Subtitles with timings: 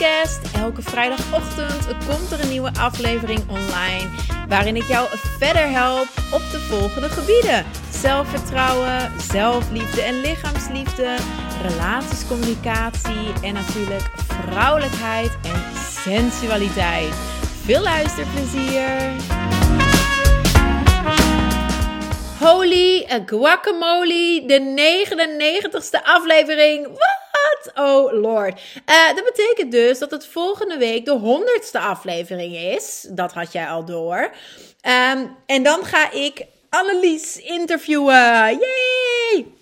[0.00, 4.08] Elke vrijdagochtend komt er een nieuwe aflevering online.
[4.48, 5.08] Waarin ik jou
[5.38, 11.16] verder help op de volgende gebieden: zelfvertrouwen, zelfliefde en lichaamsliefde,
[11.62, 15.62] relatiescommunicatie en natuurlijk vrouwelijkheid en
[16.02, 17.14] sensualiteit.
[17.64, 19.10] Veel luisterplezier!
[22.38, 26.88] Holy guacamole, de 99ste aflevering.
[27.74, 28.60] Oh lord.
[28.86, 33.06] Uh, dat betekent dus dat het volgende week de 100ste aflevering is.
[33.10, 34.32] Dat had jij al door.
[35.12, 38.58] Um, en dan ga ik Annelies interviewen.
[38.58, 39.59] Yay!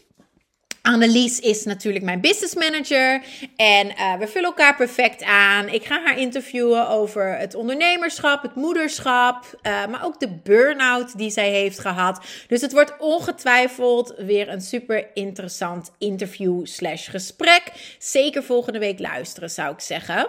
[0.88, 3.22] Annelies is natuurlijk mijn business manager
[3.56, 5.68] en uh, we vullen elkaar perfect aan.
[5.68, 11.30] Ik ga haar interviewen over het ondernemerschap, het moederschap, uh, maar ook de burn-out die
[11.30, 12.24] zij heeft gehad.
[12.46, 17.96] Dus het wordt ongetwijfeld weer een super interessant interview slash gesprek.
[17.98, 20.26] Zeker volgende week luisteren zou ik zeggen.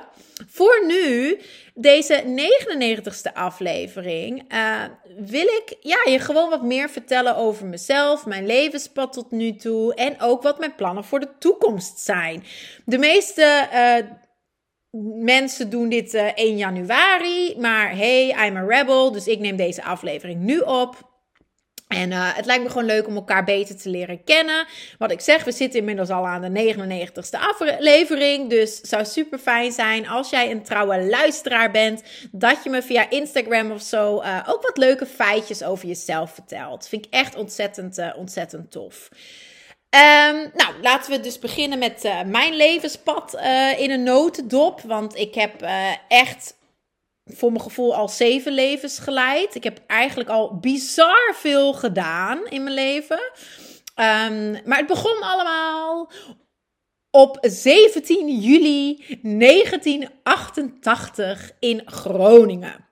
[0.47, 1.39] Voor nu,
[1.73, 4.83] deze 99ste aflevering, uh,
[5.17, 9.95] wil ik ja, je gewoon wat meer vertellen over mezelf, mijn levenspad tot nu toe
[9.95, 12.43] en ook wat mijn plannen voor de toekomst zijn.
[12.85, 14.11] De meeste uh,
[15.23, 19.83] mensen doen dit uh, 1 januari, maar hey, I'm a rebel, dus ik neem deze
[19.83, 21.08] aflevering nu op.
[21.89, 24.67] En uh, het lijkt me gewoon leuk om elkaar beter te leren kennen.
[24.97, 28.49] Wat ik zeg, we zitten inmiddels al aan de 99ste aflevering.
[28.49, 32.03] Dus het zou super fijn zijn als jij een trouwe luisteraar bent.
[32.31, 36.87] Dat je me via Instagram of zo uh, ook wat leuke feitjes over jezelf vertelt.
[36.87, 39.09] Vind ik echt ontzettend, uh, ontzettend tof.
[39.89, 43.39] Um, nou, laten we dus beginnen met mijn levenspad
[43.77, 44.81] in een notendop.
[44.81, 45.65] Want ik heb
[46.07, 46.57] echt
[47.33, 49.55] voor mijn gevoel al zeven levens geleid.
[49.55, 53.19] Ik heb eigenlijk al bizar veel gedaan in mijn leven.
[53.95, 56.11] Um, maar het begon allemaal
[57.11, 62.88] op 17 juli 1988 in Groningen.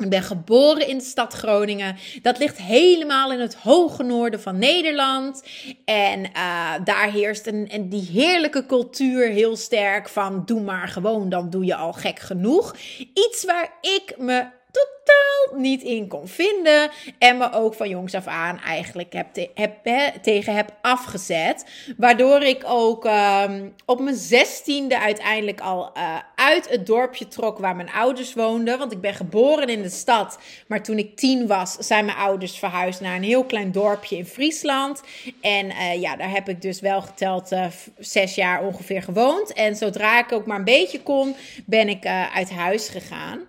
[0.00, 1.96] Ik ben geboren in de stad Groningen.
[2.22, 5.42] Dat ligt helemaal in het hoge noorden van Nederland.
[5.84, 11.28] En uh, daar heerst een, een, die heerlijke cultuur heel sterk van doe maar gewoon,
[11.28, 12.76] dan doe je al gek genoeg.
[13.14, 16.90] Iets waar ik me totaal niet in kon vinden.
[17.18, 21.64] En me ook van jongs af aan eigenlijk heb, te, heb he, tegen heb afgezet.
[21.96, 27.76] Waardoor ik ook um, op mijn zestiende uiteindelijk al uh, uit het dorpje trok waar
[27.76, 28.78] mijn ouders woonden.
[28.78, 30.38] Want ik ben geboren in de stad.
[30.66, 34.26] Maar toen ik tien was, zijn mijn ouders verhuisd naar een heel klein dorpje in
[34.26, 35.02] Friesland.
[35.40, 37.66] En uh, ja, daar heb ik dus wel geteld uh,
[37.98, 39.52] zes jaar ongeveer gewoond.
[39.52, 41.36] En zodra ik ook maar een beetje kon,
[41.66, 43.48] ben ik uit huis gegaan.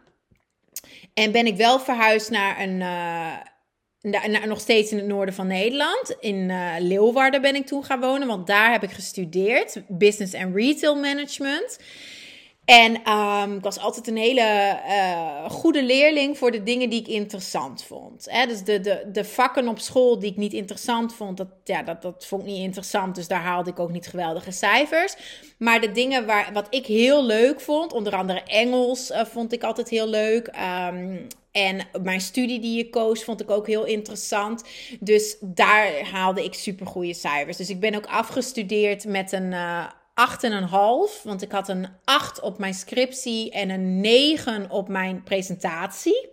[1.14, 2.78] En ben ik wel verhuisd naar een.
[2.78, 6.16] Naar, nog steeds in het noorden van Nederland.
[6.20, 9.82] In uh, Leeuwarden ben ik toen gaan wonen, want daar heb ik gestudeerd.
[9.88, 11.80] Business en Retail Management.
[12.66, 17.08] En um, ik was altijd een hele uh, goede leerling voor de dingen die ik
[17.08, 18.28] interessant vond.
[18.30, 18.46] Hè?
[18.46, 22.02] Dus de, de, de vakken op school die ik niet interessant vond, dat, ja, dat,
[22.02, 23.16] dat vond ik niet interessant.
[23.16, 25.16] Dus daar haalde ik ook niet geweldige cijfers.
[25.58, 29.64] Maar de dingen waar, wat ik heel leuk vond, onder andere Engels uh, vond ik
[29.64, 30.48] altijd heel leuk.
[30.48, 34.64] Um, en mijn studie die ik koos vond ik ook heel interessant.
[35.00, 37.58] Dus daar haalde ik super goede cijfers.
[37.58, 39.52] Dus ik ben ook afgestudeerd met een.
[39.52, 39.86] Uh,
[40.30, 41.24] 8,5.
[41.24, 46.30] Want ik had een 8 op mijn scriptie en een 9 op mijn presentatie.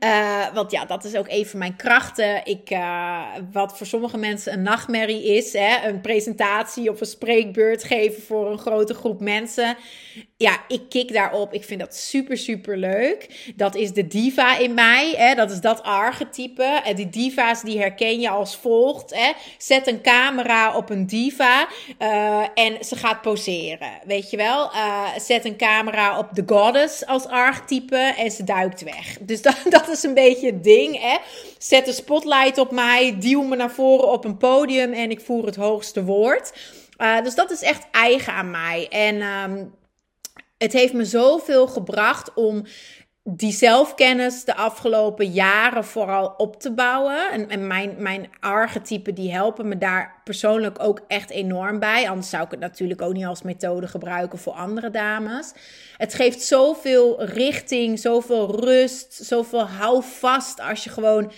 [0.00, 2.44] Uh, want ja, dat is ook een van mijn krachten.
[2.46, 7.84] Ik, uh, wat voor sommige mensen een nachtmerrie is, hè, een presentatie of een spreekbeurt
[7.84, 9.76] geven voor een grote groep mensen.
[10.36, 11.52] Ja, ik kik daarop.
[11.52, 13.52] Ik vind dat super, super leuk.
[13.56, 15.14] Dat is de diva in mij.
[15.16, 15.34] Hè?
[15.34, 16.62] Dat is dat archetype.
[16.62, 19.14] En die diva's die herken je als volgt.
[19.14, 19.32] Hè?
[19.58, 23.90] Zet een camera op een diva uh, en ze gaat poseren.
[24.04, 24.70] Weet je wel?
[25.18, 29.18] zet een camera op de goddess als archetype en ze duikt weg.
[29.20, 31.00] Dus dat, dat is een beetje het ding.
[31.00, 31.16] Hè?
[31.58, 35.46] Zet een spotlight op mij, duw me naar voren op een podium en ik voer
[35.46, 36.52] het hoogste woord.
[36.98, 38.86] Uh, dus dat is echt eigen aan mij.
[38.90, 39.74] En um,
[40.64, 42.64] het heeft me zoveel gebracht om
[43.22, 47.30] die zelfkennis de afgelopen jaren vooral op te bouwen.
[47.32, 52.08] En, en mijn, mijn archetypen die helpen me daar persoonlijk ook echt enorm bij.
[52.08, 55.52] Anders zou ik het natuurlijk ook niet als methode gebruiken voor andere dames.
[55.96, 61.32] Het geeft zoveel richting, zoveel rust, zoveel houvast als je gewoon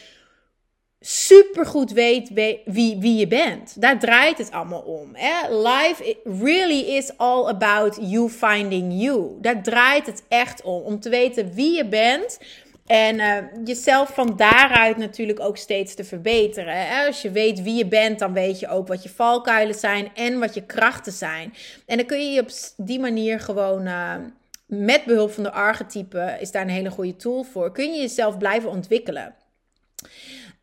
[1.08, 2.31] super goed weet
[2.64, 3.81] wie, wie je bent.
[3.81, 5.11] Daar draait het allemaal om.
[5.12, 5.56] Hè?
[5.56, 9.31] Life really is all about you finding you.
[9.41, 10.82] Daar draait het echt om.
[10.82, 12.38] Om te weten wie je bent
[12.87, 17.06] En uh, jezelf van daaruit natuurlijk ook steeds te verbeteren.
[17.06, 20.38] Als je weet wie je bent, dan weet je ook wat je valkuilen zijn en
[20.38, 21.55] wat je krachten zijn.
[21.87, 23.87] En dan kun je op die manier gewoon.
[23.87, 24.14] Uh,
[24.67, 27.73] met behulp van de archetype is daar een hele goede tool voor.
[27.73, 29.35] Kun je jezelf blijven ontwikkelen.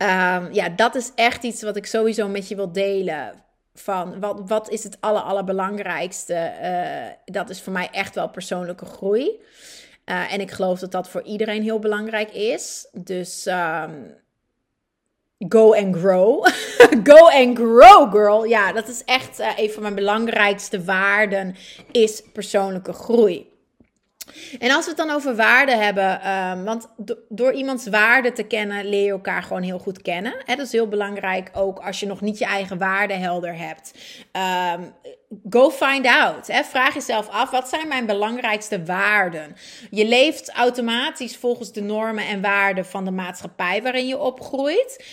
[0.03, 3.44] Um, ja, dat is echt iets wat ik sowieso met je wil delen.
[3.73, 6.53] Van wat, wat is het aller, allerbelangrijkste?
[6.61, 9.41] Uh, dat is voor mij echt wel persoonlijke groei.
[10.05, 12.88] Uh, en ik geloof dat dat voor iedereen heel belangrijk is.
[12.91, 14.15] Dus um,
[15.47, 16.45] go and grow.
[17.13, 18.45] go and grow, girl.
[18.45, 21.56] Ja, dat is echt uh, een van mijn belangrijkste waarden,
[21.91, 23.52] is persoonlijke groei.
[24.59, 28.44] En als we het dan over waarde hebben, um, want do door iemands waarde te
[28.44, 30.33] kennen, leer je elkaar gewoon heel goed kennen.
[30.45, 30.56] Hè?
[30.56, 33.94] Dat is heel belangrijk, ook als je nog niet je eigen waarde helder hebt.
[34.75, 34.94] Um,
[35.50, 36.45] go find out.
[36.65, 39.56] Vraag jezelf af, wat zijn mijn belangrijkste waarden?
[39.91, 45.06] Je leeft automatisch volgens de normen en waarden van de maatschappij waarin je opgroeit.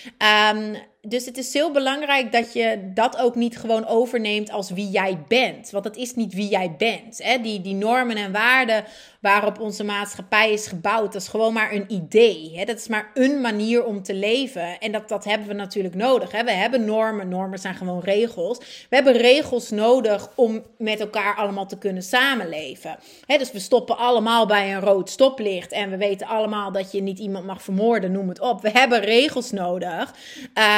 [0.53, 4.91] Um, dus het is heel belangrijk dat je dat ook niet gewoon overneemt als wie
[4.91, 5.71] jij bent.
[5.71, 7.23] Want dat is niet wie jij bent.
[7.23, 7.41] Hè?
[7.41, 8.85] Die, die normen en waarden
[9.21, 12.53] waarop onze maatschappij is gebouwd, dat is gewoon maar een idee.
[12.55, 12.65] Hè?
[12.65, 14.79] Dat is maar een manier om te leven.
[14.79, 16.33] En dat, dat hebben we natuurlijk nodig.
[16.33, 16.45] Hè?
[16.45, 17.29] We hebben normen.
[17.29, 18.59] Normen zijn gewoon regels.
[18.89, 22.99] We hebben regels nodig om met elkaar allemaal te kunnen samenleven.
[23.27, 23.39] Hè?
[23.39, 25.73] Dus we stoppen allemaal bij een rood stoplicht.
[25.73, 28.63] En we weten allemaal dat je niet iemand mag vermoorden, noem het op.
[28.63, 30.15] We hebben regels nodig.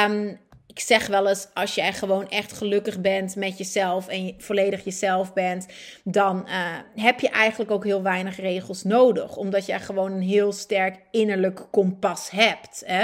[0.07, 0.39] Um,
[0.73, 4.83] ik zeg wel eens, als jij gewoon echt gelukkig bent met jezelf en je volledig
[4.83, 5.67] jezelf bent,
[6.03, 6.53] dan uh,
[6.95, 9.35] heb je eigenlijk ook heel weinig regels nodig.
[9.35, 12.83] Omdat jij gewoon een heel sterk innerlijk kompas hebt.
[12.85, 13.03] Hè?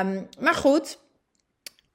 [0.00, 0.98] Um, maar goed,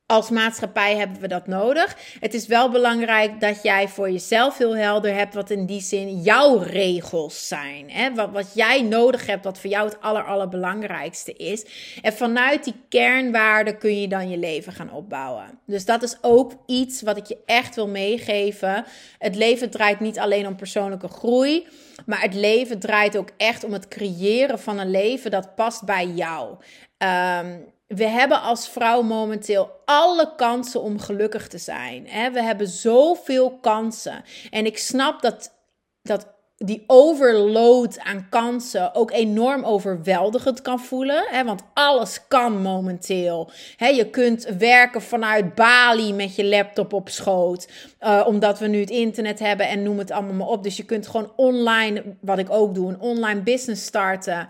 [0.07, 1.95] als maatschappij hebben we dat nodig.
[2.19, 6.21] Het is wel belangrijk dat jij voor jezelf heel helder hebt wat in die zin
[6.21, 7.91] jouw regels zijn.
[7.91, 8.13] Hè?
[8.13, 11.65] Wat, wat jij nodig hebt, wat voor jou het aller, allerbelangrijkste is.
[12.01, 15.59] En vanuit die kernwaarden kun je dan je leven gaan opbouwen.
[15.65, 18.85] Dus dat is ook iets wat ik je echt wil meegeven.
[19.17, 21.67] Het leven draait niet alleen om persoonlijke groei,
[22.05, 26.07] maar het leven draait ook echt om het creëren van een leven dat past bij
[26.07, 26.55] jou.
[26.97, 32.03] Um, we hebben als vrouw momenteel alle kansen om gelukkig te zijn.
[32.33, 34.23] We hebben zoveel kansen.
[34.49, 35.53] En ik snap dat,
[36.01, 41.23] dat die overload aan kansen ook enorm overweldigend kan voelen.
[41.29, 41.43] Hè?
[41.43, 43.51] Want alles kan momenteel.
[43.75, 43.87] Hè?
[43.87, 47.67] Je kunt werken vanuit Bali met je laptop op schoot.
[48.01, 50.63] Uh, omdat we nu het internet hebben en noem het allemaal maar op.
[50.63, 54.49] Dus je kunt gewoon online, wat ik ook doe, een online business starten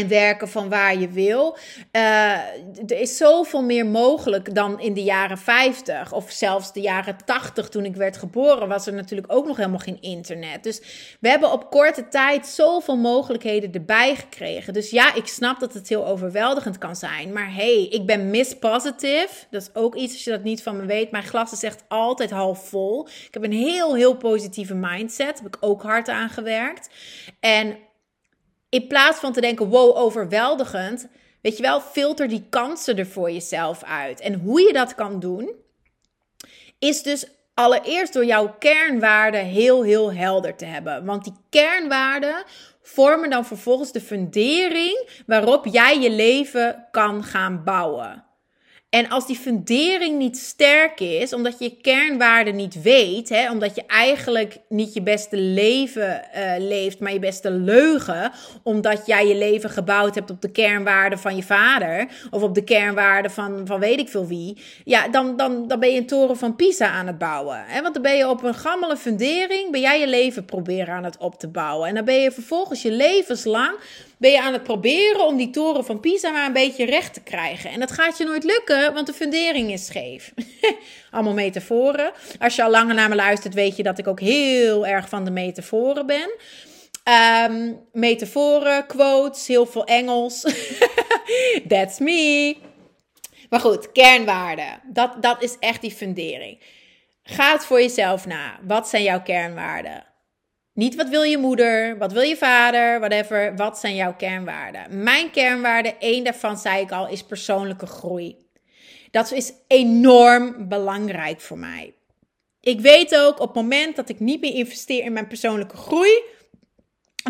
[0.00, 1.56] en werken van waar je wil.
[1.92, 2.02] Uh,
[2.86, 7.68] er is zoveel meer mogelijk dan in de jaren 50 of zelfs de jaren 80
[7.68, 10.62] toen ik werd geboren, was er natuurlijk ook nog helemaal geen internet.
[10.62, 10.80] Dus
[11.20, 14.72] we hebben op korte tijd zoveel mogelijkheden erbij gekregen.
[14.72, 17.32] Dus ja, ik snap dat het heel overweldigend kan zijn.
[17.32, 18.54] Maar hey, ik ben Miss.
[18.60, 21.10] Dat is ook iets als je dat niet van me weet.
[21.10, 23.06] Mijn glas is echt altijd half vol.
[23.06, 25.34] Ik heb een heel, heel positieve mindset.
[25.34, 26.88] Daar heb ik ook hard aan gewerkt.
[27.40, 27.76] En
[28.76, 31.08] in plaats van te denken, wow, overweldigend.
[31.40, 34.20] Weet je wel, filter die kansen er voor jezelf uit.
[34.20, 35.50] En hoe je dat kan doen,
[36.78, 41.04] is dus allereerst door jouw kernwaarden heel, heel helder te hebben.
[41.04, 42.44] Want die kernwaarden
[42.82, 48.25] vormen dan vervolgens de fundering waarop jij je leven kan gaan bouwen.
[48.96, 53.74] En als die fundering niet sterk is, omdat je je kernwaarden niet weet, hè, omdat
[53.74, 59.34] je eigenlijk niet je beste leven uh, leeft, maar je beste leugen, omdat jij je
[59.34, 63.80] leven gebouwd hebt op de kernwaarden van je vader of op de kernwaarden van, van
[63.80, 67.06] weet ik veel wie, ja, dan, dan, dan ben je een toren van Pisa aan
[67.06, 67.64] het bouwen.
[67.66, 67.82] Hè?
[67.82, 71.18] Want dan ben je op een gammele fundering, ben jij je leven proberen aan het
[71.18, 71.88] op te bouwen.
[71.88, 73.76] En dan ben je vervolgens je levenslang
[74.18, 77.22] ben je aan het proberen om die toren van Pisa maar een beetje recht te
[77.22, 77.70] krijgen.
[77.70, 80.32] En dat gaat je nooit lukken, want de fundering is scheef.
[81.10, 82.12] Allemaal metaforen.
[82.38, 85.24] Als je al langer naar me luistert, weet je dat ik ook heel erg van
[85.24, 86.30] de metaforen ben.
[87.50, 90.40] Um, metaforen, quotes, heel veel Engels.
[91.68, 92.56] That's me.
[93.50, 94.80] Maar goed, kernwaarden.
[94.84, 96.62] Dat, dat is echt die fundering.
[97.22, 98.58] Ga het voor jezelf na.
[98.62, 100.04] Wat zijn jouw kernwaarden?
[100.76, 103.56] Niet wat wil je moeder, wat wil je vader, whatever.
[103.56, 105.02] Wat zijn jouw kernwaarden?
[105.02, 108.36] Mijn kernwaarden, één daarvan zei ik al, is persoonlijke groei.
[109.10, 111.94] Dat is enorm belangrijk voor mij.
[112.60, 116.22] Ik weet ook op het moment dat ik niet meer investeer in mijn persoonlijke groei,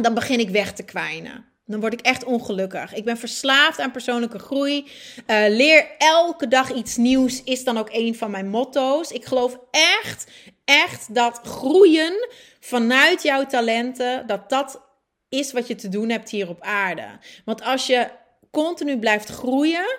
[0.01, 1.45] dan begin ik weg te kwijnen.
[1.67, 2.95] Dan word ik echt ongelukkig.
[2.95, 4.87] Ik ben verslaafd aan persoonlijke groei.
[5.27, 9.11] Uh, leer elke dag iets nieuws is dan ook een van mijn motto's.
[9.11, 10.27] Ik geloof echt,
[10.67, 12.29] echt dat groeien
[12.61, 14.83] vanuit jouw talenten, dat dat
[15.29, 17.19] is wat je te doen hebt hier op aarde.
[17.45, 18.09] Want als je
[18.51, 19.99] continu blijft groeien,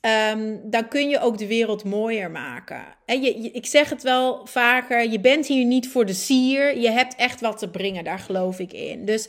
[0.00, 2.84] ehm, dan kun je ook de wereld mooier maken.
[3.06, 6.78] En je, ik zeg het wel vaker, je bent hier niet voor de sier.
[6.78, 9.04] Je hebt echt wat te brengen, daar geloof ik in.
[9.04, 9.28] Dus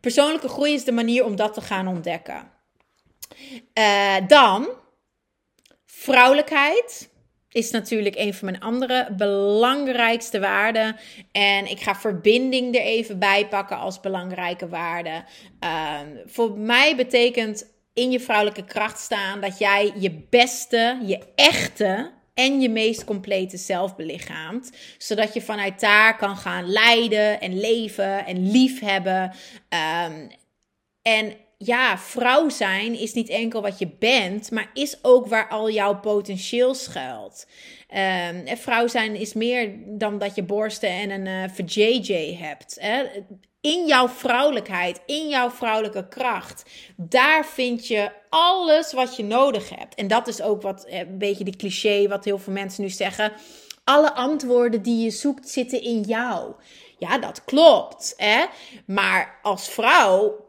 [0.00, 2.52] persoonlijke groei is de manier om dat te gaan ontdekken.
[3.78, 4.68] Uh, dan,
[5.86, 7.08] vrouwelijkheid
[7.54, 10.96] is natuurlijk een van mijn andere belangrijkste waarden.
[11.32, 15.24] En ik ga verbinding er even bij pakken als belangrijke waarde.
[15.60, 22.12] Ehm, voor mij betekent in je vrouwelijke kracht staan dat jij je beste, je echte
[22.34, 24.70] en je meest complete zelf belichaamt.
[24.98, 29.32] Zodat je vanuit daar kan gaan leiden en leven en liefhebben.
[30.06, 30.28] Um,
[31.02, 35.70] en ja, vrouw zijn is niet enkel wat je bent, maar is ook waar al
[35.70, 37.46] jouw potentieel schuilt.
[37.94, 42.76] Um, vrouw zijn is meer dan dat je borsten en een uh, eh, JJ hebt.
[42.80, 43.04] Hè?
[43.60, 49.94] In jouw vrouwelijkheid, in jouw vrouwelijke kracht, daar vind je alles wat je nodig hebt.
[49.94, 52.90] En dat is ook wat eh, een beetje die cliché wat heel veel mensen nu
[52.90, 53.32] zeggen.
[53.84, 56.52] Alle antwoorden die je zoekt zitten in jou.
[56.98, 58.14] Ja, dat klopt.
[58.16, 58.44] Hè?
[58.86, 60.43] Maar als vrouw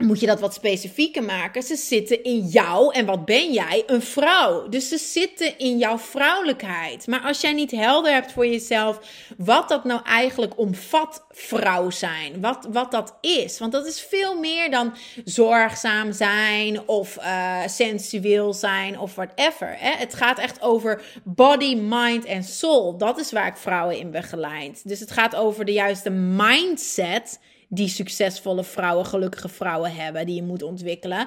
[0.00, 1.62] moet je dat wat specifieker maken.
[1.62, 2.94] Ze zitten in jou.
[2.94, 3.82] En wat ben jij?
[3.86, 4.68] Een vrouw.
[4.68, 7.06] Dus ze zitten in jouw vrouwelijkheid.
[7.06, 9.00] Maar als jij niet helder hebt voor jezelf
[9.36, 12.40] wat dat nou eigenlijk omvat, vrouw zijn.
[12.40, 13.58] Wat, wat dat is.
[13.58, 19.76] Want dat is veel meer dan zorgzaam zijn of uh, sensueel zijn of whatever.
[19.78, 19.90] Hè?
[19.90, 22.96] Het gaat echt over body, mind en soul.
[22.96, 24.88] Dat is waar ik vrouwen in begeleid.
[24.88, 27.38] Dus het gaat over de juiste mindset
[27.72, 31.26] die succesvolle vrouwen, gelukkige vrouwen hebben, die je moet ontwikkelen.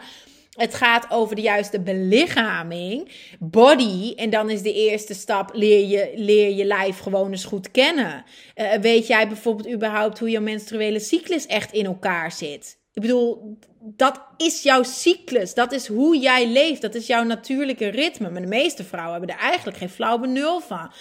[0.54, 4.14] Het gaat over de juiste belichaming, body.
[4.16, 8.24] En dan is de eerste stap: leer je, leer je lijf gewoon eens goed kennen.
[8.56, 12.78] Uh, weet jij bijvoorbeeld überhaupt hoe je menstruele cyclus echt in elkaar zit?
[12.94, 15.54] Ik bedoel, dat is jouw cyclus.
[15.54, 16.82] Dat is hoe jij leeft.
[16.82, 18.30] Dat is jouw natuurlijke ritme.
[18.30, 20.92] Maar de meeste vrouwen hebben er eigenlijk geen flauw benul van.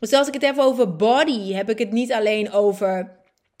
[0.00, 3.17] Dus als ik het heb over body, heb ik het niet alleen over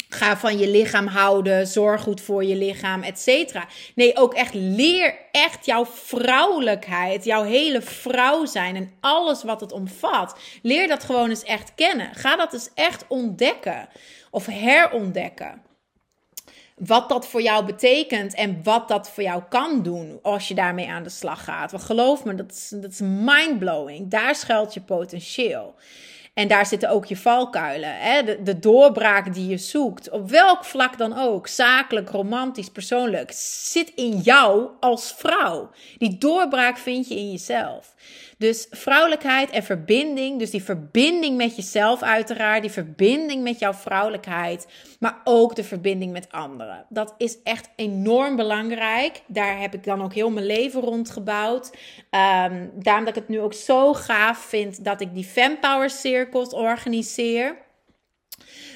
[0.08, 3.66] Ga van je lichaam houden, zorg goed voor je lichaam, et cetera.
[3.94, 9.72] Nee, ook echt leer echt jouw vrouwelijkheid, jouw hele vrouw zijn en alles wat het
[9.72, 10.38] omvat.
[10.62, 12.14] Leer dat gewoon eens echt kennen.
[12.14, 13.88] Ga dat eens echt ontdekken
[14.30, 15.62] of herontdekken.
[16.76, 20.88] Wat dat voor jou betekent en wat dat voor jou kan doen als je daarmee
[20.88, 21.70] aan de slag gaat.
[21.70, 24.10] Want geloof me, dat is, dat is mindblowing.
[24.10, 25.74] Daar schuilt je potentieel.
[26.38, 27.96] En daar zitten ook je valkuilen.
[27.96, 28.22] Hè?
[28.22, 33.92] De, de doorbraak die je zoekt, op welk vlak dan ook, zakelijk, romantisch, persoonlijk, zit
[33.94, 35.70] in jou als vrouw.
[35.96, 37.94] Die doorbraak vind je in jezelf.
[38.38, 44.66] Dus vrouwelijkheid en verbinding, dus die verbinding met jezelf uiteraard, die verbinding met jouw vrouwelijkheid,
[45.00, 46.86] maar ook de verbinding met anderen.
[46.88, 49.22] Dat is echt enorm belangrijk.
[49.26, 51.70] Daar heb ik dan ook heel mijn leven rond gebouwd.
[52.10, 56.48] Um, daarom dat ik het nu ook zo gaaf vind dat ik die Fempower Circles
[56.48, 57.56] organiseer.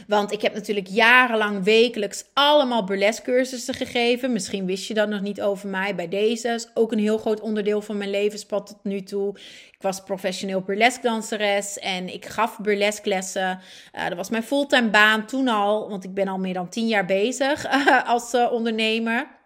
[0.06, 4.32] Want ik heb natuurlijk jarenlang wekelijks allemaal burlesque cursussen gegeven.
[4.32, 6.48] Misschien wist je dat nog niet over mij bij deze.
[6.48, 9.36] is ook een heel groot onderdeel van mijn levenspad tot nu toe.
[9.70, 13.60] Ik was professioneel burlesque danseres en ik gaf burlesque lessen.
[13.94, 16.86] Uh, dat was mijn fulltime baan toen al, want ik ben al meer dan tien
[16.86, 17.66] jaar bezig
[18.06, 19.40] als uh, ondernemer.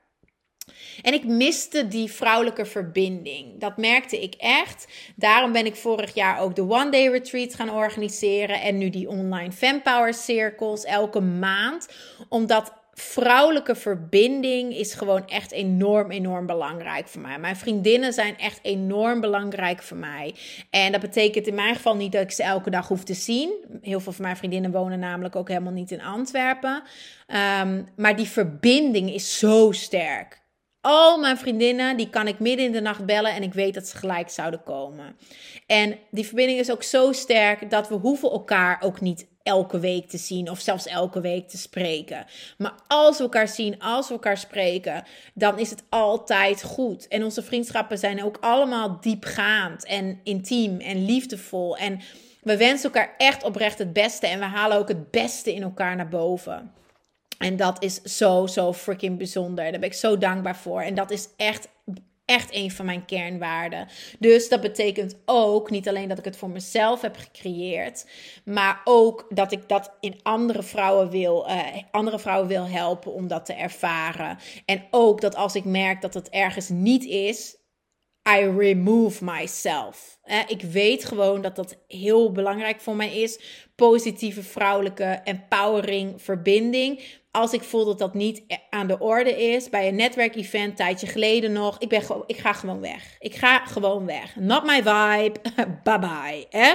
[1.02, 3.60] En ik miste die vrouwelijke verbinding.
[3.60, 4.86] Dat merkte ik echt.
[5.16, 8.60] Daarom ben ik vorig jaar ook de One Day Retreat gaan organiseren.
[8.60, 11.88] En nu die online Fempower Circles elke maand.
[12.28, 17.38] Omdat vrouwelijke verbinding is gewoon echt enorm, enorm belangrijk voor mij.
[17.38, 20.34] Mijn vriendinnen zijn echt enorm belangrijk voor mij.
[20.70, 23.52] En dat betekent in mijn geval niet dat ik ze elke dag hoef te zien.
[23.82, 26.82] Heel veel van mijn vriendinnen wonen namelijk ook helemaal niet in Antwerpen.
[27.60, 30.44] Um, maar die verbinding is zo sterk.
[30.88, 33.88] Al mijn vriendinnen, die kan ik midden in de nacht bellen en ik weet dat
[33.88, 35.16] ze gelijk zouden komen.
[35.66, 40.08] En die verbinding is ook zo sterk dat we hoeven elkaar ook niet elke week
[40.08, 42.26] te zien of zelfs elke week te spreken.
[42.58, 47.08] Maar als we elkaar zien, als we elkaar spreken, dan is het altijd goed.
[47.08, 51.76] En onze vriendschappen zijn ook allemaal diepgaand en intiem en liefdevol.
[51.76, 52.00] En
[52.42, 55.96] we wensen elkaar echt oprecht het beste en we halen ook het beste in elkaar
[55.96, 56.72] naar boven.
[57.38, 59.70] En dat is zo, zo freaking bijzonder.
[59.70, 60.80] Daar ben ik zo dankbaar voor.
[60.80, 61.68] En dat is echt,
[62.24, 63.88] echt een van mijn kernwaarden.
[64.18, 68.06] Dus dat betekent ook niet alleen dat ik het voor mezelf heb gecreëerd,
[68.44, 73.28] maar ook dat ik dat in andere vrouwen wil, uh, andere vrouwen wil helpen om
[73.28, 74.38] dat te ervaren.
[74.64, 77.56] En ook dat als ik merk dat het ergens niet is,
[78.28, 80.18] I remove myself.
[80.46, 83.40] ik weet gewoon dat dat heel belangrijk voor mij is.
[83.76, 87.00] Positieve vrouwelijke empowering verbinding
[87.36, 91.52] als ik voel dat dat niet aan de orde is, bij een netwerkevent tijdje geleden
[91.52, 93.16] nog, ik, ben gewoon, ik ga gewoon weg.
[93.18, 94.36] Ik ga gewoon weg.
[94.36, 95.40] Not my vibe.
[95.84, 96.46] bye bye.
[96.50, 96.72] Hè?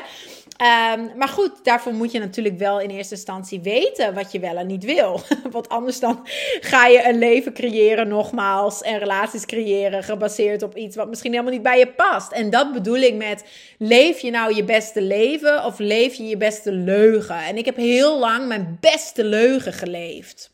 [0.61, 4.57] Um, maar goed, daarvoor moet je natuurlijk wel in eerste instantie weten wat je wel
[4.57, 5.21] en niet wil.
[5.51, 6.27] Want anders dan
[6.59, 11.53] ga je een leven creëren, nogmaals, en relaties creëren gebaseerd op iets wat misschien helemaal
[11.53, 12.31] niet bij je past.
[12.31, 13.43] En dat bedoel ik met:
[13.77, 17.43] leef je nou je beste leven of leef je je beste leugen?
[17.43, 20.51] En ik heb heel lang mijn beste leugen geleefd.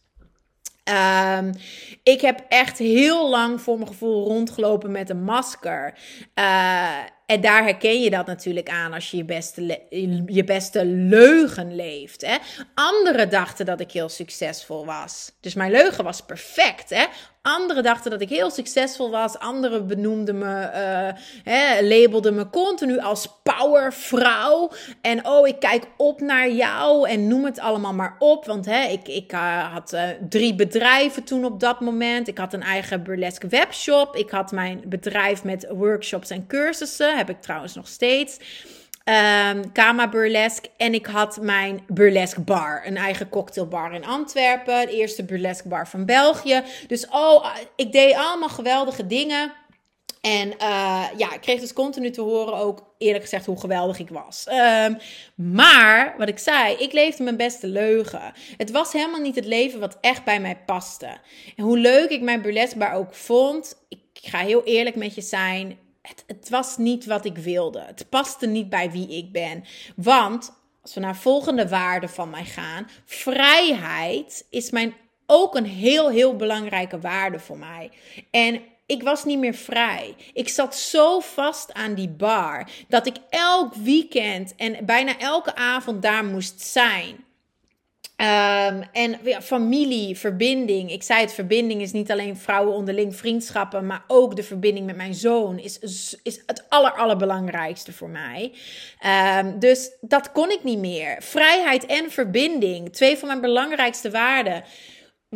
[1.37, 1.51] Um,
[2.03, 5.93] ik heb echt heel lang voor mijn gevoel rondgelopen met een masker.
[6.35, 9.81] Uh, en daar herken je dat natuurlijk aan als je je beste,
[10.25, 12.25] je beste leugen leeft.
[12.25, 12.37] Hè?
[12.73, 15.31] Anderen dachten dat ik heel succesvol was.
[15.41, 16.89] Dus mijn leugen was perfect.
[16.89, 17.05] Hè?
[17.47, 19.39] Anderen dachten dat ik heel succesvol was.
[19.39, 21.21] Anderen benoemden me, uh,
[21.53, 24.71] hè, labelden me continu als powervrouw.
[25.01, 28.45] En oh, ik kijk op naar jou en noem het allemaal maar op.
[28.45, 32.27] Want hè, ik, ik uh, had uh, drie bedrijven toen op dat moment.
[32.27, 34.15] Ik had een eigen burlesque webshop.
[34.15, 37.17] Ik had mijn bedrijf met workshops en cursussen.
[37.17, 38.39] Heb ik trouwens nog steeds.
[39.09, 40.69] Um, Kama Burlesque.
[40.77, 42.81] En ik had mijn burlesque bar.
[42.85, 44.85] Een eigen cocktailbar in Antwerpen.
[44.85, 46.63] De eerste burlesque bar van België.
[46.87, 49.53] Dus oh, ik deed allemaal geweldige dingen.
[50.21, 54.09] En uh, ja, ik kreeg dus continu te horen ook eerlijk gezegd hoe geweldig ik
[54.09, 54.47] was.
[54.85, 54.97] Um,
[55.35, 58.33] maar, wat ik zei, ik leefde mijn beste leugen.
[58.57, 61.17] Het was helemaal niet het leven wat echt bij mij paste.
[61.55, 65.21] En hoe leuk ik mijn burlesque bar ook vond, ik ga heel eerlijk met je
[65.21, 65.77] zijn,
[66.27, 67.79] het, was niet wat ik wilde.
[67.79, 69.63] Het paste niet bij wie ik ben.
[69.95, 74.93] Want als we naar volgende waarde van mij gaan, vrijheid is mijn
[75.25, 77.91] ook een heel, heel belangrijke waarde voor mij.
[78.31, 80.15] En ik was niet meer vrij.
[80.33, 86.01] Ik zat zo vast aan die bar dat ik elk weekend en bijna elke avond
[86.01, 87.25] daar moest zijn.
[88.21, 90.91] Um, en ja, familie, verbinding.
[90.91, 94.95] Ik zei het, verbinding is niet alleen vrouwen onderling vriendschappen, maar ook de verbinding met
[94.95, 95.79] mijn zoon is,
[96.23, 98.53] is het aller, allerbelangrijkste voor mij.
[99.39, 101.17] Um, dus dat kon ik niet meer.
[101.19, 104.63] Vrijheid en verbinding, twee van mijn belangrijkste waarden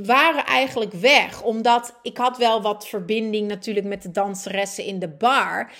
[0.06, 1.42] waren eigenlijk weg.
[1.42, 5.72] Omdat ik had wel wat verbinding natuurlijk met de danseressen in de bar.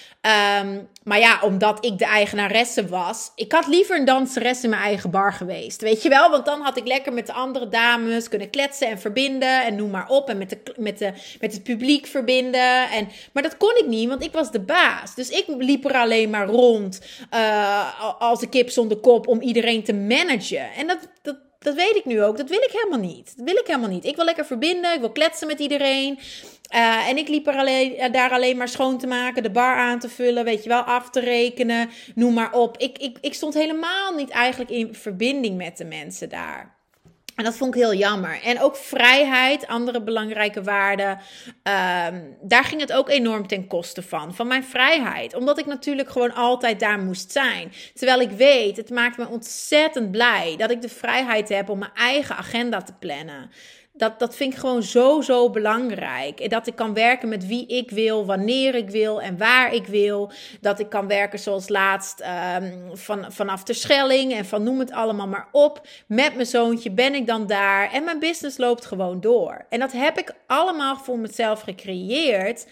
[0.62, 3.32] Um, maar ja, omdat ik de eigenaresse was.
[3.36, 5.82] Ik had liever een danseres in mijn eigen bar geweest.
[5.82, 6.30] Weet je wel?
[6.30, 9.66] Want dan had ik lekker met de andere dames kunnen kletsen en verbinden.
[9.66, 10.30] En noem maar op.
[10.30, 12.90] En met, de, met, de, met het publiek verbinden.
[12.90, 15.16] En, maar dat kon ik niet, want ik was de baas.
[15.16, 17.02] Dus ik liep er alleen maar rond.
[17.34, 20.74] Uh, als een kip zonder kop om iedereen te managen.
[20.74, 22.38] En dat, dat dat weet ik nu ook.
[22.38, 23.34] Dat wil ik helemaal niet.
[23.38, 24.06] Dat wil ik helemaal niet.
[24.06, 24.94] Ik wil lekker verbinden.
[24.94, 26.20] Ik wil kletsen met iedereen.
[26.76, 29.76] Uh, en ik liep er alleen, uh, daar alleen maar schoon te maken, de bar
[29.76, 32.78] aan te vullen, weet je wel, af te rekenen, noem maar op.
[32.78, 36.81] Ik, ik, ik stond helemaal niet eigenlijk in verbinding met de mensen daar.
[37.36, 38.42] En dat vond ik heel jammer.
[38.44, 41.10] En ook vrijheid, andere belangrijke waarden.
[41.10, 44.36] Um, daar ging het ook enorm ten koste van.
[44.36, 45.36] Van mijn vrijheid.
[45.36, 47.74] Omdat ik natuurlijk gewoon altijd daar moest zijn.
[47.94, 51.92] Terwijl ik weet, het maakt me ontzettend blij dat ik de vrijheid heb om mijn
[51.96, 53.52] eigen agenda te plannen.
[53.94, 56.50] Dat, dat vind ik gewoon zo, zo belangrijk.
[56.50, 60.32] Dat ik kan werken met wie ik wil, wanneer ik wil en waar ik wil.
[60.62, 62.24] Dat ik kan werken zoals laatst
[62.56, 65.88] um, van, vanaf de Schelling en van noem het allemaal maar op.
[66.08, 69.66] Met mijn zoontje ben ik dan daar en mijn business loopt gewoon door.
[69.70, 72.66] En dat heb ik allemaal voor mezelf gecreëerd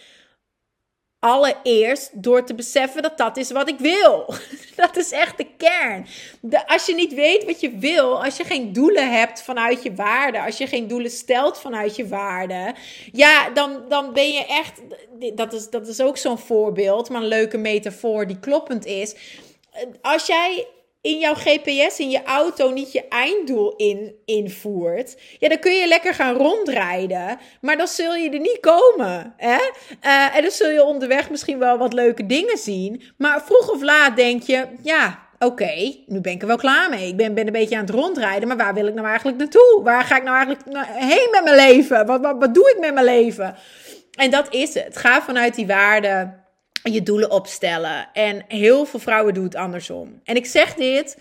[1.20, 4.26] Allereerst door te beseffen dat dat is wat ik wil.
[4.76, 6.08] Dat is echt de kern.
[6.42, 9.94] De, als je niet weet wat je wil, als je geen doelen hebt vanuit je
[9.94, 12.74] waarde, als je geen doelen stelt vanuit je waarde,
[13.12, 14.82] ja, dan, dan ben je echt.
[15.36, 19.16] Dat is, dat is ook zo'n voorbeeld, maar een leuke metafoor die kloppend is.
[20.02, 20.68] Als jij
[21.02, 25.88] in jouw GPS in je auto niet je einddoel in, invoert, ja, dan kun je
[25.88, 29.34] lekker gaan rondrijden, maar dan zul je er niet komen.
[29.38, 29.58] Hè?
[30.06, 33.82] Uh, en dan zul je onderweg misschien wel wat leuke dingen zien, maar vroeg of
[33.82, 37.08] laat denk je, ja, oké, nu ben ik er wel klaar mee.
[37.08, 39.82] Ik ben, ben een beetje aan het rondrijden, maar waar wil ik nou eigenlijk naartoe?
[39.84, 42.06] Waar ga ik nou eigenlijk heen met mijn leven?
[42.06, 43.56] Wat, wat, wat doe ik met mijn leven?
[44.12, 44.98] En dat is het.
[44.98, 46.44] Ga vanuit die waarden
[46.84, 48.10] je doelen opstellen.
[48.14, 50.22] En heel veel vrouwen doen het andersom.
[50.24, 51.18] En ik zeg dit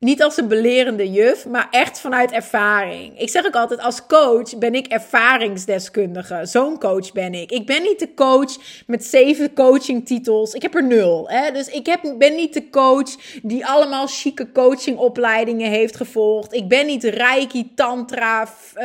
[0.00, 3.20] niet als een belerende juf, maar echt vanuit ervaring.
[3.20, 6.40] Ik zeg ook altijd, als coach ben ik ervaringsdeskundige.
[6.42, 7.50] Zo'n coach ben ik.
[7.50, 8.56] Ik ben niet de coach
[8.86, 10.54] met zeven coachingtitels.
[10.54, 11.30] Ik heb er nul.
[11.30, 11.50] Hè?
[11.52, 16.54] Dus ik heb, ben niet de coach die allemaal chique coachingopleidingen heeft gevolgd.
[16.54, 18.82] Ik ben niet reiki, tantra, uh,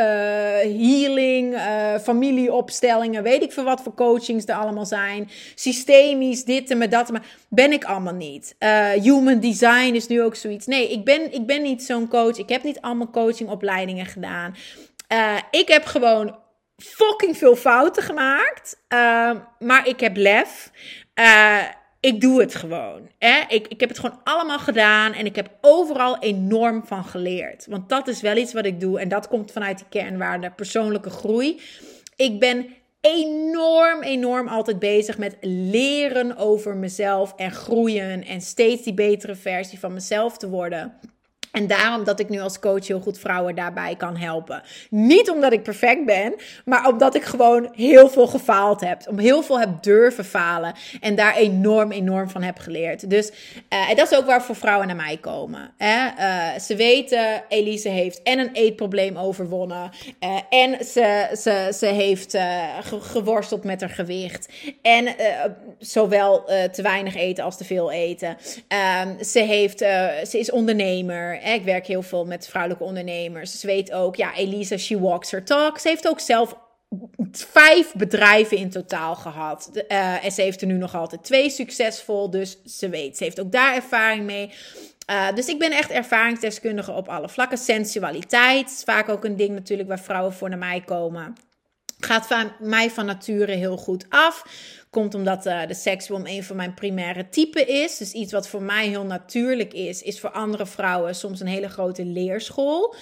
[0.81, 3.23] healing, uh, familieopstellingen.
[3.23, 5.29] Weet ik veel wat voor coachings er allemaal zijn.
[5.55, 7.11] Systemisch, dit en dat.
[7.11, 8.55] Maar ben ik allemaal niet.
[8.59, 10.65] Uh, human design is nu ook zoiets.
[10.65, 12.37] Nee, ik Ik ben, ik ben niet zo'n coach.
[12.37, 14.55] Ik heb niet allemaal coachingopleidingen gedaan.
[15.13, 16.39] Uh, ik heb gewoon
[16.77, 18.83] fucking veel fouten gemaakt.
[18.93, 20.71] Uh, maar ik heb lef.
[21.19, 21.61] Uh,
[21.99, 23.09] ik doe het gewoon.
[23.19, 23.41] Hè?
[23.47, 27.65] Ik, ik heb het gewoon allemaal gedaan en ik heb overal enorm van geleerd.
[27.65, 31.09] Want dat is wel iets wat ik doe en dat komt vanuit die kernwaarde persoonlijke
[31.09, 31.61] groei.
[32.15, 32.67] Ik ben
[33.03, 39.79] enorm, enorm altijd bezig met leren over mezelf en groeien en steeds die betere versie
[39.79, 40.93] van mezelf te worden.
[41.53, 44.61] En daarom dat ik nu als coach heel goed vrouwen daarbij kan helpen.
[44.89, 46.35] Niet omdat ik perfect ben,
[46.65, 49.01] maar omdat ik gewoon heel veel gefaald heb.
[49.09, 50.73] Om heel veel heb durven falen.
[51.01, 53.09] En daar enorm, enorm van heb geleerd.
[53.09, 55.71] Dus uh, en dat is ook waarvoor vrouwen naar mij komen.
[55.77, 56.07] Hè?
[56.19, 59.91] Uh, ze weten, Elise heeft en een eetprobleem overwonnen.
[60.23, 62.37] Uh, en ze, ze, ze heeft
[62.99, 64.49] geworsteld met haar gewicht.
[64.81, 65.15] En
[65.79, 68.37] zowel te weinig eten als te veel eten.
[68.67, 69.79] Ehm, ze, heeft,
[70.27, 71.41] ze is ondernemer.
[71.43, 73.59] Ik werk heel veel met vrouwelijke ondernemers.
[73.59, 75.79] Ze weet ook, ja, Elisa, she walks her talk.
[75.79, 76.55] Ze heeft ook zelf
[77.31, 79.69] vijf bedrijven in totaal gehad.
[79.73, 82.29] Uh, en ze heeft er nu nog altijd twee succesvol.
[82.29, 84.51] Dus ze weet, ze heeft ook daar ervaring mee.
[85.09, 87.57] Uh, dus ik ben echt ervaringsdeskundige op alle vlakken.
[87.57, 91.35] Sensualiteit is vaak ook een ding natuurlijk waar vrouwen voor naar mij komen.
[92.03, 94.45] Gaat van mij van nature heel goed af.
[94.89, 97.97] Komt omdat uh, de seksueel een van mijn primaire typen is.
[97.97, 101.69] Dus iets wat voor mij heel natuurlijk is, is voor andere vrouwen soms een hele
[101.69, 102.95] grote leerschool.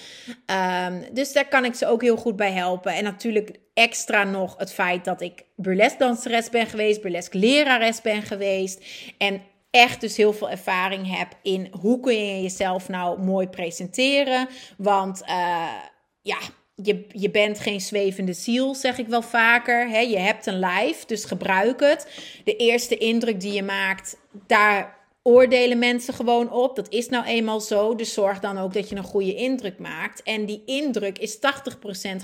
[0.86, 2.94] Um, dus daar kan ik ze ook heel goed bij helpen.
[2.94, 8.22] En natuurlijk extra nog het feit dat ik burlesque danseres ben geweest, burlesque lerares ben
[8.22, 8.84] geweest.
[9.18, 14.48] En echt dus heel veel ervaring heb in hoe kun je jezelf nou mooi presenteren.
[14.76, 15.72] Want uh,
[16.22, 16.38] ja,
[16.74, 20.08] je, je bent geen zwevende ziel, zeg ik wel vaker.
[20.08, 22.08] Je hebt een lijf, dus gebruik het.
[22.44, 26.76] De eerste indruk die je maakt, daar oordelen mensen gewoon op.
[26.76, 27.94] Dat is nou eenmaal zo.
[27.94, 30.22] Dus zorg dan ook dat je een goede indruk maakt.
[30.22, 31.38] En die indruk is 80%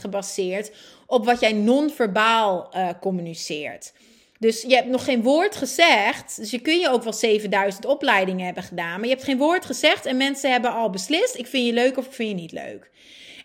[0.00, 0.72] gebaseerd
[1.06, 3.92] op wat jij non-verbaal uh, communiceert.
[4.38, 6.36] Dus je hebt nog geen woord gezegd.
[6.36, 8.94] Dus je kun je ook wel 7000 opleidingen hebben gedaan.
[8.94, 11.96] Maar je hebt geen woord gezegd en mensen hebben al beslist: ik vind je leuk
[11.96, 12.90] of ik vind je niet leuk.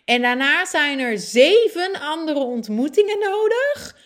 [0.04, 3.96] En daarna zijn er zeven andere ontmoetingen nodig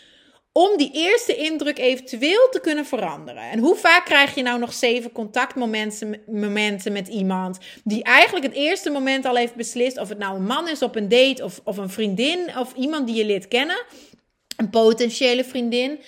[0.52, 3.42] om die eerste indruk eventueel te kunnen veranderen.
[3.42, 8.54] En hoe vaak krijg je nou nog zeven contactmomenten momenten met iemand die eigenlijk het
[8.54, 11.60] eerste moment al heeft beslist of het nou een man is op een date of,
[11.64, 13.84] of een vriendin of iemand die je leert kennen,
[14.56, 16.00] een potentiële vriendin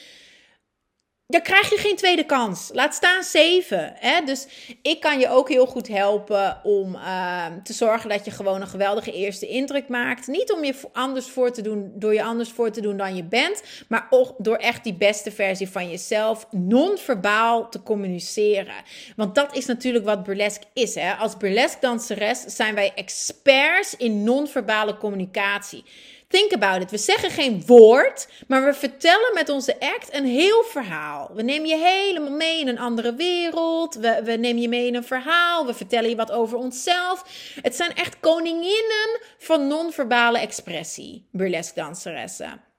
[1.30, 2.70] dan krijg je geen tweede kans.
[2.72, 3.92] Laat staan zeven.
[3.96, 4.24] Hè?
[4.24, 4.46] Dus
[4.82, 8.68] ik kan je ook heel goed helpen om uh, te zorgen dat je gewoon een
[8.68, 10.26] geweldige eerste indruk maakt.
[10.26, 13.24] Niet om je anders voor te doen, door je anders voor te doen dan je
[13.24, 18.74] bent, maar ook door echt die beste versie van jezelf non-verbaal te communiceren.
[19.16, 20.94] Want dat is natuurlijk wat burlesque is.
[20.94, 21.12] Hè?
[21.12, 25.84] Als burlesque danseres zijn wij experts in non-verbale communicatie.
[26.30, 26.90] Think about it.
[26.90, 31.30] We zeggen geen woord, maar we vertellen met onze act een heel verhaal.
[31.34, 33.94] We nemen je helemaal mee in een andere wereld.
[33.94, 35.66] We, we nemen je mee in een verhaal.
[35.66, 37.24] We vertellen je wat over onszelf.
[37.62, 42.69] Het zijn echt koninginnen van non-verbale expressie, burlesque danseressen.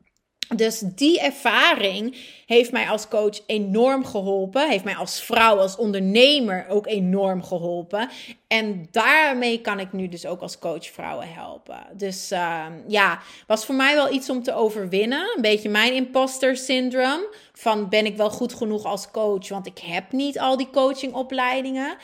[0.55, 4.69] Dus die ervaring heeft mij als coach enorm geholpen.
[4.69, 8.09] Heeft mij als vrouw, als ondernemer ook enorm geholpen.
[8.47, 11.87] En daarmee kan ik nu dus ook als coach vrouwen helpen.
[11.93, 15.31] Dus uh, ja, was voor mij wel iets om te overwinnen.
[15.35, 17.35] Een beetje mijn imposter syndrome.
[17.53, 19.49] Van ben ik wel goed genoeg als coach?
[19.49, 21.97] Want ik heb niet al die coachingopleidingen.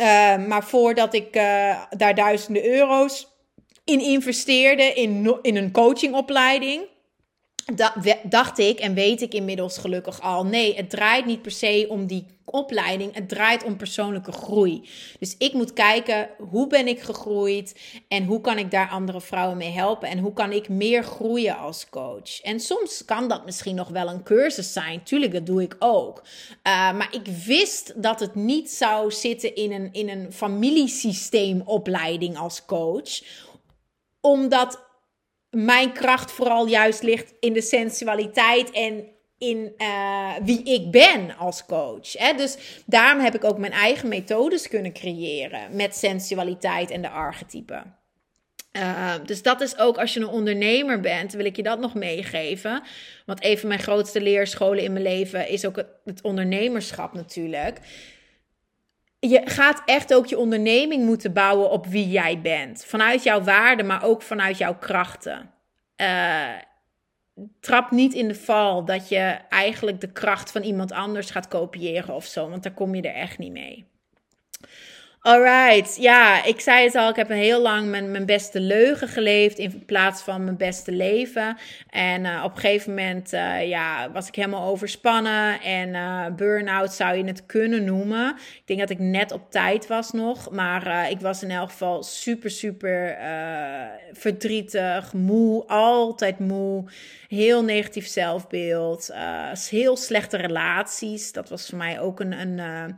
[0.00, 1.42] Uh, maar voordat ik uh,
[1.96, 3.28] daar duizenden euro's
[3.84, 6.88] in investeerde in, in een coachingopleiding
[8.22, 10.44] dacht ik en weet ik inmiddels gelukkig al.
[10.44, 13.14] Nee, het draait niet per se om die opleiding.
[13.14, 14.88] Het draait om persoonlijke groei.
[15.18, 19.56] Dus ik moet kijken hoe ben ik gegroeid en hoe kan ik daar andere vrouwen
[19.56, 22.40] mee helpen en hoe kan ik meer groeien als coach.
[22.40, 25.02] En soms kan dat misschien nog wel een cursus zijn.
[25.02, 26.18] Tuurlijk, dat doe ik ook.
[26.18, 26.22] Uh,
[26.92, 33.20] maar ik wist dat het niet zou zitten in een, in een familiesysteemopleiding als coach
[34.20, 34.89] omdat
[35.50, 39.08] mijn kracht vooral juist ligt in de sensualiteit en
[39.38, 42.12] in uh, wie ik ben als coach.
[42.12, 42.34] Hè?
[42.34, 47.98] Dus daarom heb ik ook mijn eigen methodes kunnen creëren met sensualiteit en de archetypen.
[48.72, 51.94] Uh, dus dat is ook als je een ondernemer bent, wil ik je dat nog
[51.94, 52.82] meegeven.
[53.26, 57.78] Want een van mijn grootste leerscholen in mijn leven is ook het ondernemerschap natuurlijk
[59.20, 62.84] je gaat echt ook je onderneming moeten bouwen op wie jij bent.
[62.84, 65.50] Vanuit jouw waarden, maar ook vanuit jouw krachten.
[65.96, 66.48] Uh,
[67.60, 72.14] trap niet in de val dat je eigenlijk de kracht van iemand anders gaat kopiëren
[72.14, 73.89] of zo, want daar kom je er echt niet mee.
[75.22, 79.58] Alright, ja, ik zei het al, ik heb heel lang mijn, mijn beste leugen geleefd
[79.58, 81.56] in plaats van mijn beste leven.
[81.90, 86.92] En uh, op een gegeven moment uh, ja, was ik helemaal overspannen en uh, burn-out
[86.92, 88.36] zou je het kunnen noemen.
[88.36, 92.02] Ik denk dat ik net op tijd was nog, maar ik was in elk geval
[92.02, 93.16] super, super
[94.12, 96.84] verdrietig, moe, altijd moe.
[97.28, 99.10] Heel negatief zelfbeeld,
[99.70, 101.32] heel slechte relaties.
[101.32, 102.32] Dat was voor mij ook een...
[102.32, 102.96] een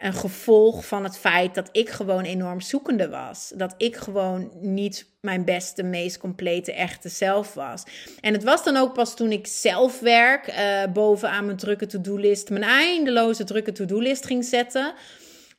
[0.00, 3.52] een gevolg van het feit dat ik gewoon enorm zoekende was.
[3.54, 7.82] Dat ik gewoon niet mijn beste, meest complete, echte zelf was.
[8.20, 12.62] En het was dan ook pas toen ik zelfwerk uh, bovenaan mijn drukke to-do-list, mijn
[12.62, 14.94] eindeloze drukke to-do-list ging zetten.